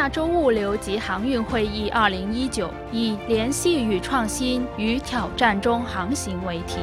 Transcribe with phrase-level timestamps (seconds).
[0.00, 6.78] 亚洲物流及航运会议2019以“联系与创新与挑战中航行”为题。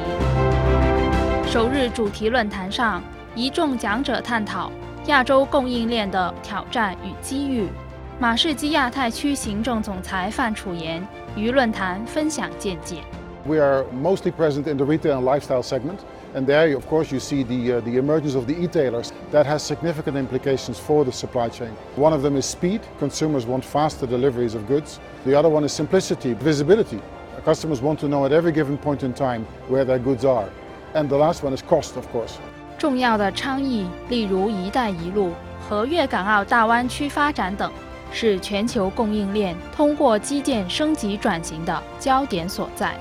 [1.44, 3.02] 首日主题论坛上，
[3.34, 4.70] 一众讲者探讨
[5.06, 7.68] 亚洲供应链的挑战与机遇。
[8.20, 11.04] 马士基亚太区行政总裁范楚言
[11.34, 12.98] 于论坛分享见解。
[13.44, 15.98] We are mostly present in the retail and lifestyle segment,
[16.35, 19.13] and there, of course, you see the uh, the emergence of the e-tailers.
[19.31, 21.75] That has significant implications for the supply chain.
[21.95, 22.81] One of them is speed.
[22.99, 24.99] Consumers want faster deliveries of goods.
[25.25, 26.99] The other one is simplicity, visibility.
[27.45, 30.49] Customers want to know at every given point in time where their goods are.
[30.93, 32.37] And the last one is cost, of course.
[32.77, 35.33] 重要的倡议，例如“一带一路”
[35.69, 37.71] 和粤港澳大湾区发展等。
[38.15, 42.93] 是全球供应链通过基建升级转型的焦点所在，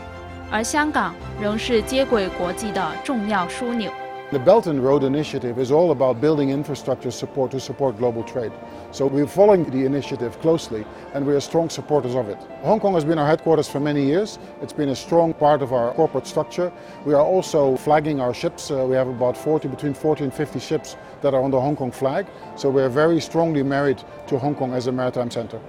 [0.50, 3.91] 而香港仍是接轨国际的重要枢纽。
[4.33, 8.50] The Belt and Road Initiative is all about building infrastructure support to support global trade.
[8.91, 12.38] So we're following the initiative closely and we are strong supporters of it.
[12.62, 14.38] Hong Kong has been our headquarters for many years.
[14.62, 16.72] It's been a strong part of our corporate structure.
[17.05, 18.70] We are also flagging our ships.
[18.70, 21.77] Uh, we have about 40, between 40 and 50 ships that are on the Hong
[21.77, 22.27] Kong flag.
[22.56, 25.61] So we're very strongly married to Hong Kong as a maritime center.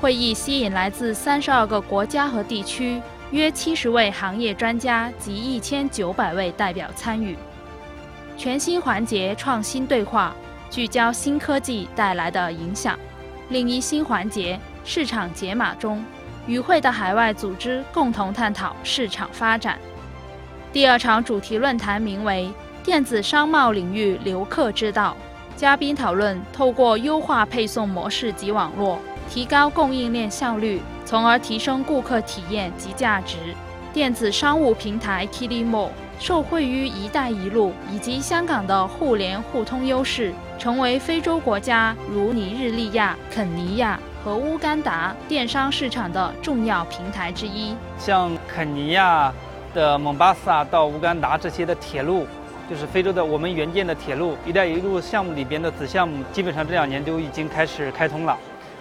[0.00, 3.00] 会议吸引来自三十二个国家和地区
[3.31, 7.37] 约七十位行业专家及一千九百位代表参与。
[8.37, 10.33] 全新环节创新对话，
[10.69, 12.99] 聚焦新科技带来的影响。
[13.49, 16.03] 另一新环节市场解码中，
[16.45, 19.79] 与会的海外组织共同探讨市场发展。
[20.73, 22.51] 第二场主题论坛名为
[22.83, 25.15] “电子商贸领域留客之道”，
[25.55, 33.35] 嘉宾讨论透过优化配送模式及网络，提高供应链效率，从而提升顾客体验及价值。
[33.91, 47.75] 电子商务平台 Kilimo 受惠于“一带一路”以及香港的互联互通优势，成为非洲国家如尼日利亚、肯尼亚和乌干达电商市场的重要平台之一。
[47.99, 49.33] 像肯尼亚
[49.73, 52.25] 的蒙巴萨到乌干达这些的铁路，
[52.69, 58.37] 就是非洲的我们援建的铁路“一带一路”项目里边的子项目，基本上这两年都已经开始开通了。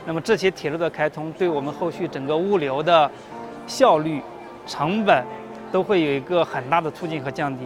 [0.07, 3.11] 那么这些铁路的开通，对我们后续整个物流的
[3.67, 4.23] 效率。
[4.67, 5.25] 成本
[5.73, 7.65] 都会有一个很大的促进和降低，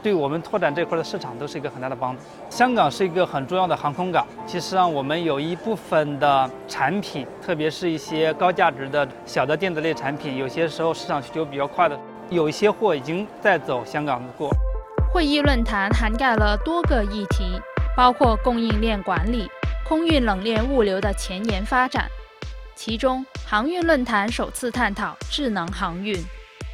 [0.00, 2.22] 对我们拓展这块的市场都是一个很大的帮助。
[2.48, 14.48] 香港是一个很重要的航空港，其实上我们有一部分的产品，特别是一些高价值的小的电子类产品，有些时候市场需求比较快的，有一些货已经在走香港的过。
[15.12, 17.60] 会议论坛涵盖了多个议题，
[17.96, 19.48] 包括供应链管理、
[19.86, 22.08] 空运冷链物流的前沿发展，
[22.74, 26.16] 其中航运论坛首次探讨智能航运。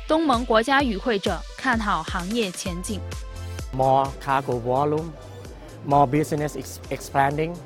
[0.07, 3.01] 东盟国家与会者看好行业前景。
[3.75, 5.11] More cargo volume,
[5.85, 7.57] more business is expanding,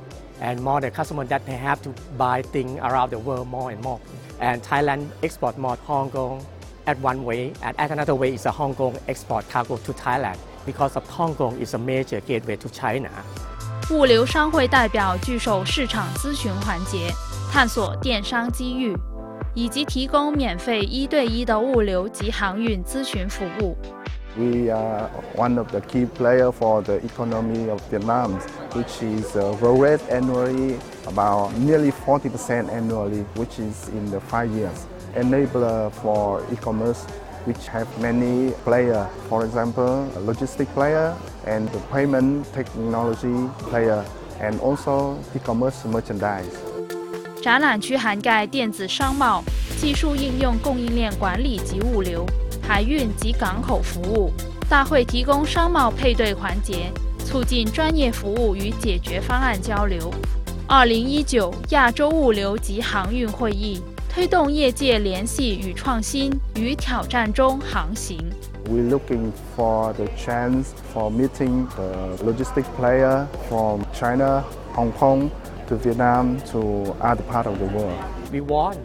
[0.41, 3.83] and more the customer that they have to buy things around the world more and
[3.83, 3.99] more.
[4.41, 6.41] And Thailand export more Hong Kong
[6.87, 10.37] at one way, and at another way is a Hong Kong export cargo to Thailand
[10.65, 13.11] because of Hong Kong is a major gateway to China.
[13.91, 17.13] 物流商会代表聚首市场咨询环节，
[17.53, 18.97] 探索电商机遇。
[19.55, 23.77] 以及提供免费一对一的物流及航运咨询服务。
[24.37, 28.41] We are one of the key player for the economy of Vietnam,
[28.73, 34.51] which is uh, grow rate annually about nearly 40% annually, which is in the five
[34.51, 34.87] years.
[35.15, 37.05] Enabler for e-commerce,
[37.47, 39.07] which have many player.
[39.29, 41.15] For example, a logistic player
[41.47, 44.05] and the payment technology player,
[44.41, 46.55] and also e-commerce merchandise.
[47.43, 49.43] 展览区涵盖电子商贸、
[49.79, 52.25] 技术应用、供应链管理及物流、
[52.63, 54.33] 海运及港口服务。
[54.67, 56.91] 大会提供商贸配对环节，
[57.23, 60.11] 促进专业服务与解决方案交流。
[60.67, 63.83] 二零一九亚洲物流及航运会议
[64.14, 68.18] 推动业界联系与创新与挑战中航行。
[68.66, 74.44] We're looking for the chance for meeting the logistic player from China,
[74.74, 75.30] Hong Kong.
[75.70, 77.98] to Vietnam, to other part of the world.
[78.32, 78.80] We want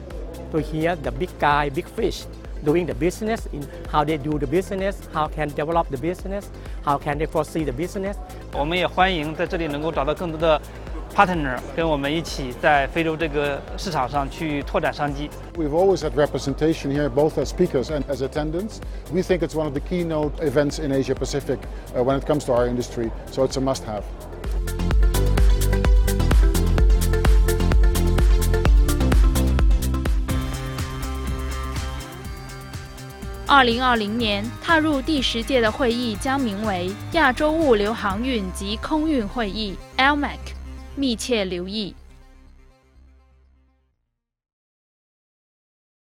[0.52, 2.26] to hear the big guy, big fish
[2.62, 6.50] doing the business, in how they do the business, how can develop the business,
[6.85, 8.17] how can they foresee the business.
[8.52, 10.61] 我们也欢迎在这里能够找到更多的
[11.15, 15.29] partner 跟我们一起在非洲这个市场上去拓展商机。
[15.56, 18.79] We've always had representation here, both as speakers and as attendants.
[19.11, 21.59] We think it's one of the keynote events in Asia Pacific
[21.95, 24.03] uh, when it comes to our industry, so it's a must-have.
[33.50, 40.38] 二零二零年踏入第十届的会议将名为亚洲物流航运及空运会议 （ALMEC），
[41.00, 41.96] 密切留意。